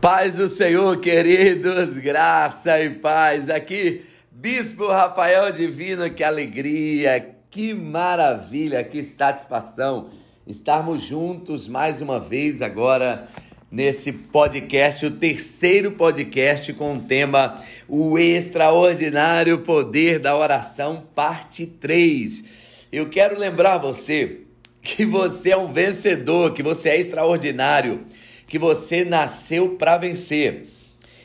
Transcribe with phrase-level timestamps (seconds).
[0.00, 3.50] Paz do Senhor, queridos, graça e paz.
[3.50, 10.10] Aqui, Bispo Rafael Divino, que alegria, que maravilha, que satisfação
[10.46, 13.26] estarmos juntos mais uma vez agora
[13.72, 22.44] nesse podcast, o terceiro podcast com o tema O Extraordinário Poder da Oração, parte 3.
[22.92, 24.42] Eu quero lembrar você
[24.80, 28.06] que você é um vencedor, que você é extraordinário
[28.48, 30.68] que você nasceu para vencer.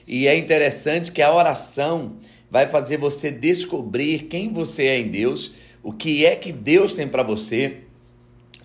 [0.05, 2.17] E é interessante que a oração
[2.51, 7.07] vai fazer você descobrir quem você é em Deus, o que é que Deus tem
[7.07, 7.77] para você,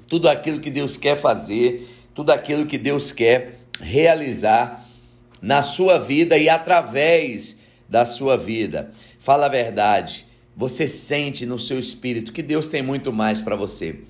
[0.09, 4.85] tudo aquilo que Deus quer fazer, tudo aquilo que Deus quer realizar
[5.41, 7.57] na sua vida e através
[7.89, 8.93] da sua vida.
[9.19, 10.27] Fala a verdade.
[10.57, 14.01] Você sente no seu espírito que Deus tem muito mais para você.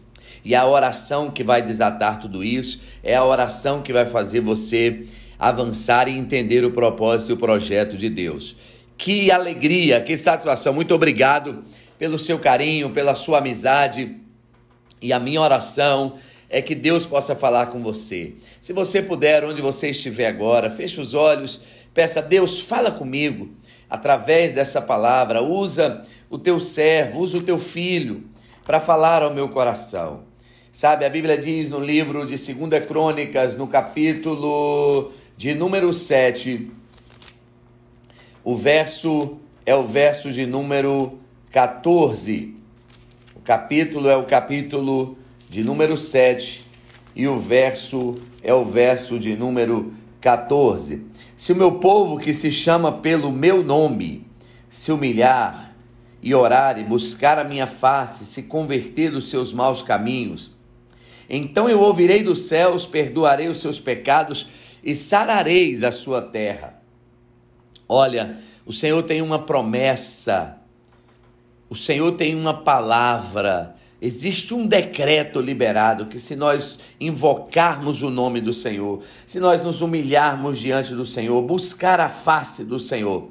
[0.45, 5.07] E a oração que vai desatar tudo isso é a oração que vai fazer você
[5.39, 8.57] avançar e entender o propósito e o projeto de Deus.
[8.97, 10.73] Que alegria, que satisfação.
[10.73, 11.65] Muito obrigado
[11.99, 14.17] pelo seu carinho, pela sua amizade.
[15.01, 16.15] E a minha oração
[16.51, 18.35] é que Deus possa falar com você.
[18.61, 21.61] Se você puder, onde você estiver agora, feche os olhos,
[21.95, 23.51] peça a Deus, fala comigo
[23.89, 25.43] através dessa palavra.
[25.43, 28.25] Usa o teu servo, usa o teu filho
[28.65, 30.28] para falar ao meu coração.
[30.73, 36.71] Sabe, a Bíblia diz no livro de 2 Crônicas, no capítulo de número 7,
[38.45, 41.19] o verso é o verso de número
[41.51, 42.55] 14.
[43.35, 46.65] O capítulo é o capítulo de número 7
[47.17, 51.03] e o verso é o verso de número 14.
[51.37, 54.27] Se o meu povo que se chama pelo meu nome
[54.69, 55.75] se humilhar
[56.23, 60.58] e orar e buscar a minha face, se converter dos seus maus caminhos,
[61.29, 64.47] então eu ouvirei dos céus, perdoarei os seus pecados
[64.83, 66.81] e sarareis a sua terra.
[67.87, 70.59] Olha, o Senhor tem uma promessa,
[71.69, 78.41] o Senhor tem uma palavra, existe um decreto liberado que, se nós invocarmos o nome
[78.41, 83.29] do Senhor, se nós nos humilharmos diante do Senhor, buscar a face do Senhor,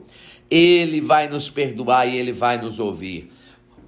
[0.49, 3.31] Ele vai nos perdoar e Ele vai nos ouvir.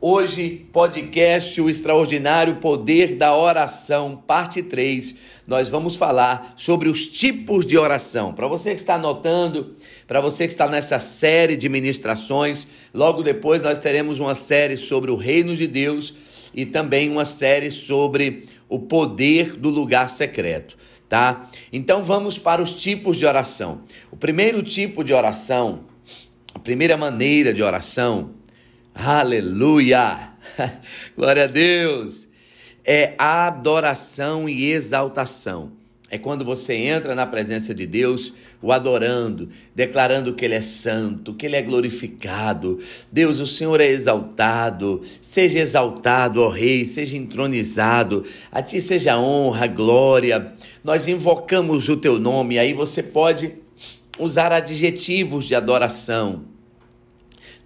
[0.01, 5.17] Hoje, podcast O Extraordinário Poder da Oração, parte 3.
[5.45, 8.31] Nós vamos falar sobre os tipos de oração.
[8.31, 9.75] Para você que está anotando,
[10.07, 15.11] para você que está nessa série de ministrações, logo depois nós teremos uma série sobre
[15.11, 16.13] o reino de Deus
[16.55, 20.77] e também uma série sobre o poder do lugar secreto,
[21.09, 21.49] tá?
[21.73, 23.81] Então vamos para os tipos de oração.
[24.09, 25.81] O primeiro tipo de oração,
[26.53, 28.38] a primeira maneira de oração,
[29.01, 30.31] Aleluia!
[31.15, 32.27] Glória a Deus!
[32.83, 35.71] É adoração e exaltação.
[36.09, 41.33] É quando você entra na presença de Deus, o adorando, declarando que Ele é santo,
[41.33, 42.77] que Ele é glorificado.
[43.09, 45.01] Deus, o Senhor é exaltado.
[45.21, 48.25] Seja exaltado, ó Rei, seja entronizado.
[48.51, 50.53] A Ti seja honra, glória.
[50.83, 52.59] Nós invocamos o Teu nome.
[52.59, 53.53] Aí você pode
[54.19, 56.58] usar adjetivos de adoração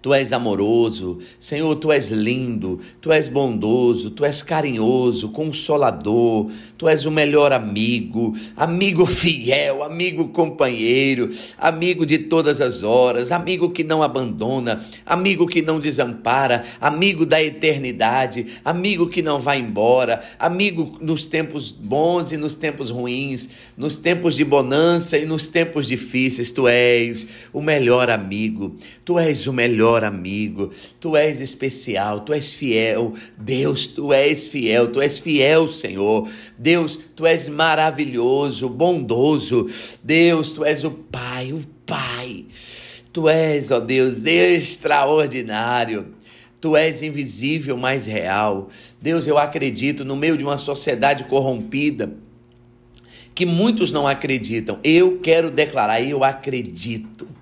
[0.04, 6.90] Tu és amoroso, Senhor, tu és lindo, tu és bondoso, tu és carinhoso, consolador, tu
[6.90, 13.82] és o melhor amigo, amigo fiel, amigo companheiro, amigo de todas as horas, amigo que
[13.82, 20.98] não abandona, amigo que não desampara, amigo da eternidade, amigo que não vai embora, amigo
[21.00, 26.52] nos tempos bons e nos tempos ruins, nos tempos de bonança e nos tempos difíceis,
[26.52, 32.32] tu és o melhor amigo, tu és o melhor melhor amigo, tu és especial, tu
[32.32, 33.14] és fiel.
[33.38, 36.28] Deus, tu és fiel, tu és fiel, Senhor.
[36.58, 39.66] Deus, tu és maravilhoso, bondoso.
[40.02, 42.46] Deus, tu és o Pai, o Pai.
[43.12, 46.06] Tu és, ó Deus, extraordinário.
[46.60, 48.70] Tu és invisível, mas real.
[49.00, 52.16] Deus, eu acredito no meio de uma sociedade corrompida
[53.34, 54.78] que muitos não acreditam.
[54.82, 57.33] Eu quero declarar, eu acredito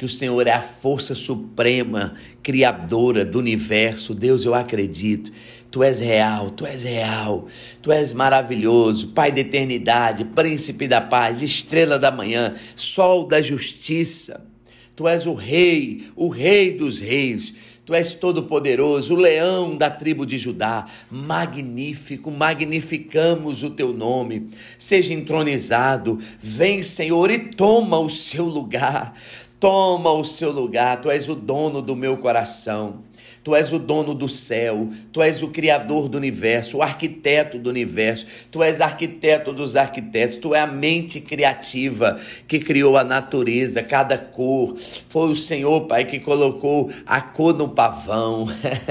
[0.00, 4.14] que o Senhor é a força suprema, criadora do universo.
[4.14, 5.30] Deus, eu acredito.
[5.70, 7.48] Tu és real, tu és real,
[7.82, 14.48] tu és maravilhoso, Pai da eternidade, príncipe da paz, estrela da manhã, sol da justiça.
[14.96, 17.54] Tu és o rei, o rei dos reis.
[17.84, 20.86] Tu és todo-poderoso, o leão da tribo de Judá.
[21.10, 24.48] Magnífico, magnificamos o teu nome.
[24.78, 26.18] Seja entronizado.
[26.38, 29.14] Vem, Senhor, e toma o seu lugar.
[29.60, 33.04] Toma o seu lugar, tu és o dono do meu coração.
[33.42, 37.70] Tu és o dono do céu, tu és o criador do universo, o arquiteto do
[37.70, 43.82] universo, tu és arquiteto dos arquitetos, tu é a mente criativa que criou a natureza,
[43.82, 44.76] cada cor.
[45.08, 48.46] Foi o Senhor, Pai, que colocou a cor no pavão.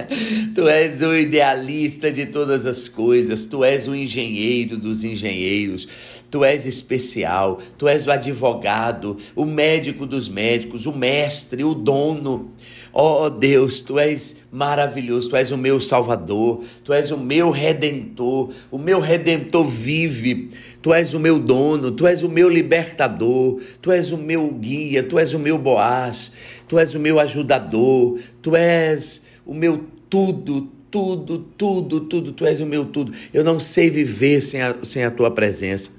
[0.56, 5.88] tu és o idealista de todas as coisas, tu és o engenheiro dos engenheiros.
[6.32, 12.52] Tu és especial, tu és o advogado, o médico dos médicos, o mestre, o dono.
[12.92, 17.52] Ó oh Deus, tu és maravilhoso, tu és o meu salvador, tu és o meu
[17.52, 20.50] redentor, o meu redentor vive,
[20.82, 25.04] tu és o meu dono, tu és o meu libertador, tu és o meu guia,
[25.04, 26.32] tu és o meu boaz,
[26.68, 32.60] tu és o meu ajudador, tu és o meu tudo, tudo, tudo, tudo, tu és
[32.60, 33.14] o meu tudo.
[33.32, 35.92] Eu não sei viver sem a, sem a tua presença.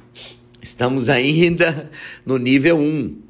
[0.62, 1.90] Estamos ainda
[2.26, 3.30] no nível 1.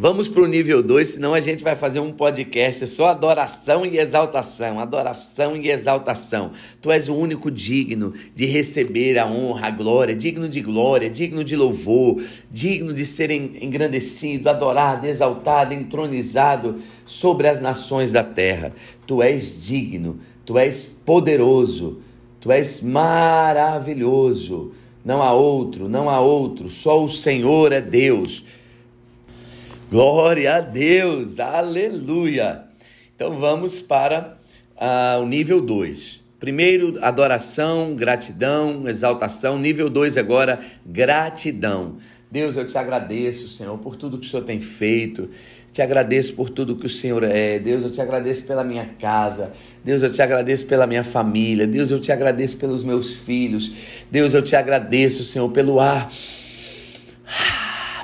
[0.00, 3.98] Vamos para o nível 2, senão a gente vai fazer um podcast só adoração e
[3.98, 6.52] exaltação, adoração e exaltação.
[6.80, 11.42] Tu és o único digno de receber a honra, a glória, digno de glória, digno
[11.42, 18.72] de louvor, digno de ser engrandecido, adorado, exaltado, entronizado sobre as nações da terra.
[19.04, 21.98] Tu és digno, tu és poderoso,
[22.38, 24.70] tu és maravilhoso.
[25.04, 28.44] Não há outro, não há outro, só o Senhor é Deus.
[29.90, 32.64] Glória a Deus, aleluia.
[33.16, 34.36] Então vamos para
[34.76, 36.22] uh, o nível 2.
[36.38, 39.58] Primeiro, adoração, gratidão, exaltação.
[39.58, 41.96] Nível 2 agora, gratidão.
[42.30, 45.30] Deus, eu te agradeço, Senhor, por tudo que o Senhor tem feito.
[45.72, 47.58] Te agradeço por tudo que o Senhor é.
[47.58, 49.52] Deus, eu te agradeço pela minha casa.
[49.82, 51.66] Deus, eu te agradeço pela minha família.
[51.66, 54.04] Deus, eu te agradeço pelos meus filhos.
[54.10, 56.12] Deus, eu te agradeço, Senhor, pelo ar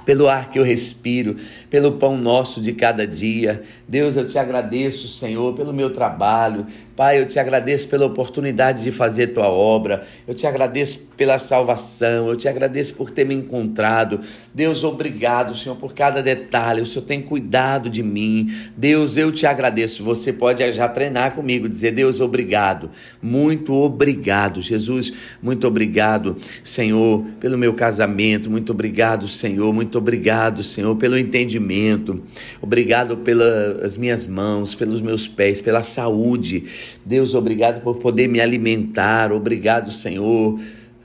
[0.05, 1.37] pelo ar que eu respiro,
[1.71, 3.63] pelo pão nosso de cada dia.
[3.89, 6.67] Deus, eu te agradeço, Senhor, pelo meu trabalho.
[6.97, 10.07] Pai, eu te agradeço pela oportunidade de fazer tua obra.
[10.29, 12.29] Eu te agradeço pela salvação.
[12.29, 14.21] Eu te agradeço por ter me encontrado.
[14.55, 16.81] Deus, obrigado, Senhor, por cada detalhe.
[16.81, 18.55] O Senhor tem cuidado de mim.
[18.77, 20.05] Deus, eu te agradeço.
[20.05, 22.91] Você pode já treinar comigo, dizer: Deus, obrigado.
[23.21, 25.13] Muito obrigado, Jesus.
[25.43, 28.49] Muito obrigado, Senhor, pelo meu casamento.
[28.49, 29.73] Muito obrigado, Senhor.
[29.73, 32.23] Muito obrigado, Senhor, pelo entendimento.
[32.61, 36.65] Obrigado pelas minhas mãos, pelos meus pés, pela saúde.
[37.05, 39.33] Deus, obrigado por poder me alimentar.
[39.33, 40.59] Obrigado, Senhor.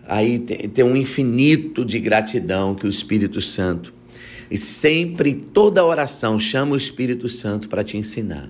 [0.08, 3.94] Aí tem um infinito de gratidão que o Espírito Santo.
[4.50, 8.50] E sempre, toda oração, chama o Espírito Santo para te ensinar.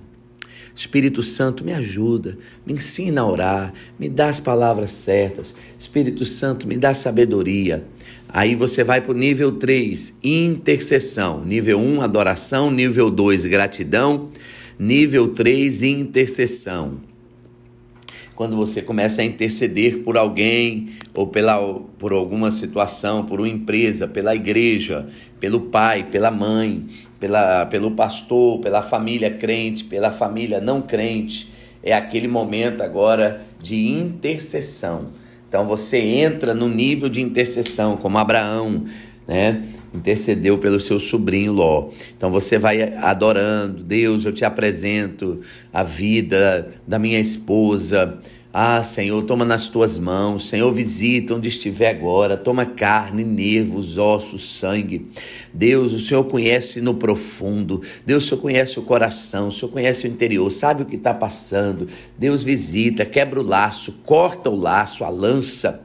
[0.74, 5.54] Espírito Santo, me ajuda, me ensina a orar, me dá as palavras certas.
[5.78, 7.84] Espírito Santo, me dá sabedoria.
[8.28, 11.44] Aí você vai para o nível 3, intercessão.
[11.44, 12.70] Nível 1, adoração.
[12.70, 14.30] Nível 2, gratidão.
[14.78, 17.09] Nível 3, intercessão.
[18.40, 21.58] Quando você começa a interceder por alguém, ou pela,
[21.98, 25.06] por alguma situação, por uma empresa, pela igreja,
[25.38, 26.86] pelo pai, pela mãe,
[27.20, 31.50] pela, pelo pastor, pela família crente, pela família não crente,
[31.82, 35.08] é aquele momento agora de intercessão.
[35.46, 38.86] Então você entra no nível de intercessão, como Abraão,
[39.28, 39.62] né?
[39.94, 41.88] Intercedeu pelo seu sobrinho Ló.
[42.16, 45.40] Então você vai adorando, Deus, eu te apresento
[45.72, 48.18] a vida da minha esposa.
[48.52, 54.58] Ah, Senhor, toma nas tuas mãos, Senhor, visita onde estiver agora, toma carne, nervos, ossos,
[54.58, 55.06] sangue.
[55.54, 60.04] Deus, o Senhor conhece no profundo, Deus, o Senhor conhece o coração, o Senhor conhece
[60.04, 61.86] o interior, sabe o que está passando.
[62.18, 65.80] Deus visita, quebra o laço, corta o laço, a lança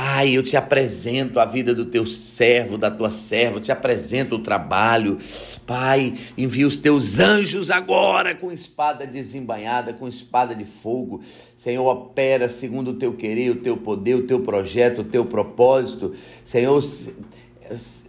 [0.00, 4.36] Pai, eu te apresento a vida do teu servo, da tua serva, eu te apresento
[4.36, 5.18] o trabalho.
[5.66, 11.20] Pai, envia os teus anjos agora com espada desembanhada, com espada de fogo.
[11.56, 16.14] Senhor, opera segundo o teu querer, o teu poder, o teu projeto, o teu propósito.
[16.44, 16.80] Senhor,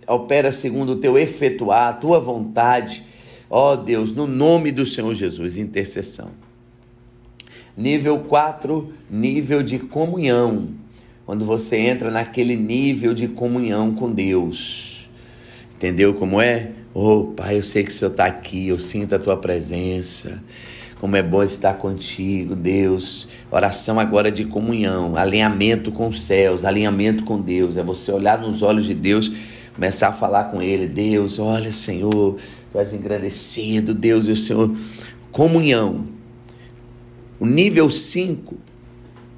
[0.06, 3.04] opera segundo o teu efetuar, a tua vontade.
[3.50, 6.30] Ó oh, Deus, no nome do Senhor Jesus, intercessão.
[7.76, 10.78] Nível 4, nível de comunhão
[11.30, 15.08] quando você entra naquele nível de comunhão com Deus.
[15.76, 16.72] Entendeu como é?
[16.92, 20.42] Oh, Pai, eu sei que o Senhor está aqui, eu sinto a tua presença.
[21.00, 23.28] Como é bom estar contigo, Deus.
[23.52, 27.78] Oração agora de comunhão, alinhamento com os céus, alinhamento com Deus.
[27.78, 29.32] É você olhar nos olhos de Deus,
[29.76, 30.88] começar a falar com Ele.
[30.88, 32.38] Deus, olha, Senhor,
[32.72, 34.76] Tu és engrandecido, Deus e o Senhor.
[35.32, 36.08] Comunhão.
[37.40, 38.69] O nível 5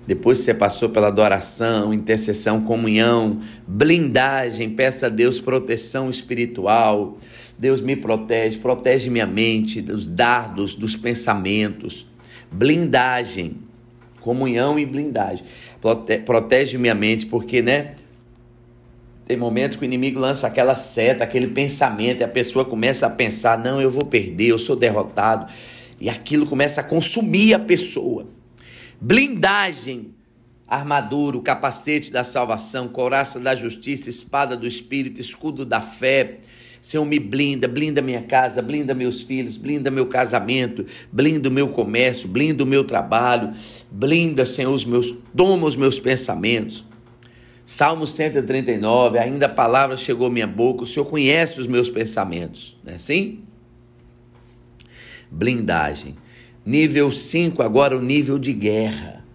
[0.06, 7.18] depois que você passou pela adoração, intercessão, comunhão, blindagem, peça a Deus proteção espiritual.
[7.58, 12.08] Deus me protege, protege minha mente dos dardos, dos pensamentos.
[12.52, 13.58] blindagem,
[14.20, 15.46] comunhão e blindagem.
[15.80, 17.96] Prote protege minha mente, porque, né?
[19.26, 23.10] Tem momentos que o inimigo lança aquela seta, aquele pensamento, e a pessoa começa a
[23.10, 25.52] pensar: não, eu vou perder, eu sou derrotado.
[26.00, 28.28] E aquilo começa a consumir a pessoa.
[29.04, 30.14] Blindagem,
[30.68, 36.38] armadura, o capacete da salvação, couraça da justiça, espada do espírito, escudo da fé.
[36.80, 41.70] Senhor, me blinda, blinda minha casa, blinda meus filhos, blinda meu casamento, blinda o meu
[41.70, 43.52] comércio, blinda o meu trabalho,
[43.90, 46.86] blinda, Senhor, os meus, toma os meus pensamentos.
[47.66, 52.78] Salmo 139, ainda a palavra chegou à minha boca, o Senhor conhece os meus pensamentos,
[52.84, 53.40] não é assim?
[55.32, 56.16] Blindagem.
[56.66, 59.26] Nível 5, agora o nível de guerra.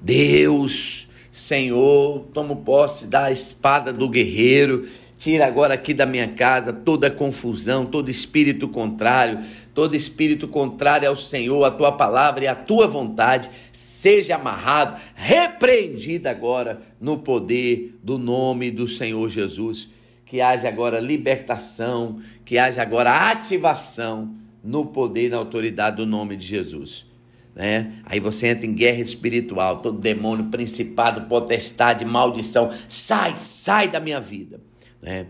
[0.00, 4.86] Deus, Senhor, tomo posse da espada do guerreiro
[5.18, 9.40] Tira agora aqui da minha casa toda confusão, todo espírito contrário,
[9.74, 16.28] todo espírito contrário ao Senhor, a tua palavra e a tua vontade, seja amarrado, repreendido
[16.28, 19.88] agora no poder do nome do Senhor Jesus.
[20.26, 24.34] Que haja agora libertação, que haja agora ativação
[24.66, 27.06] no poder e na autoridade do nome de Jesus.
[27.54, 27.94] Né?
[28.04, 34.20] Aí você entra em guerra espiritual, todo demônio, principado, potestade, maldição, sai, sai da minha
[34.20, 34.60] vida.
[35.00, 35.26] Né?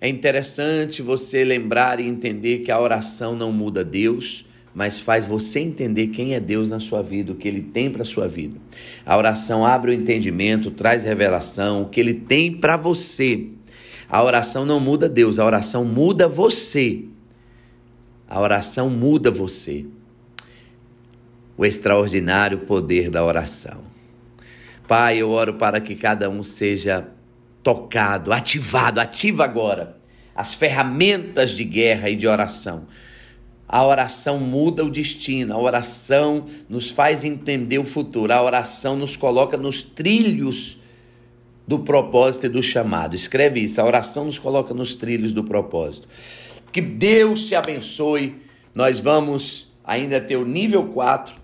[0.00, 4.44] É interessante você lembrar e entender que a oração não muda Deus,
[4.74, 8.02] mas faz você entender quem é Deus na sua vida, o que Ele tem para
[8.02, 8.58] a sua vida.
[9.06, 13.46] A oração abre o entendimento, traz revelação, o que Ele tem para você.
[14.08, 17.04] A oração não muda Deus, a oração muda você.
[18.28, 19.86] A oração muda você.
[21.56, 23.84] O extraordinário poder da oração.
[24.86, 27.08] Pai, eu oro para que cada um seja
[27.62, 29.96] tocado, ativado, ativa agora
[30.36, 32.86] as ferramentas de guerra e de oração.
[33.66, 39.16] A oração muda o destino, a oração nos faz entender o futuro, a oração nos
[39.16, 40.78] coloca nos trilhos
[41.66, 43.16] do propósito e do chamado.
[43.16, 46.06] Escreve isso, a oração nos coloca nos trilhos do propósito.
[46.76, 48.36] Que Deus te abençoe.
[48.74, 51.34] Nós vamos ainda ter o nível 4,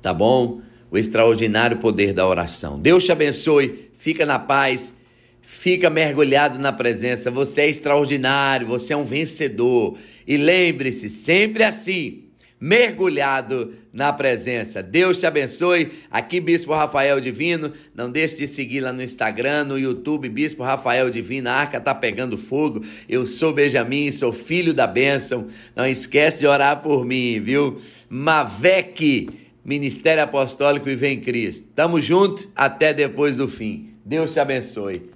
[0.00, 0.62] tá bom?
[0.90, 2.80] O extraordinário poder da oração.
[2.80, 4.96] Deus te abençoe fica na paz,
[5.42, 7.30] fica mergulhado na presença.
[7.30, 9.98] Você é extraordinário, você é um vencedor.
[10.26, 12.27] E lembre-se, sempre assim,
[12.60, 14.82] mergulhado na presença.
[14.82, 15.92] Deus te abençoe.
[16.10, 17.72] Aqui, Bispo Rafael Divino.
[17.94, 21.48] Não deixe de seguir lá no Instagram, no YouTube, Bispo Rafael Divino.
[21.48, 22.82] A arca tá pegando fogo.
[23.08, 25.48] Eu sou Benjamin, sou filho da bênção.
[25.74, 27.80] Não esquece de orar por mim, viu?
[28.08, 29.28] Mavec
[29.64, 31.68] Ministério Apostólico e Vem Cristo.
[31.74, 33.90] Tamo junto, até depois do fim.
[34.02, 35.10] Deus te abençoe.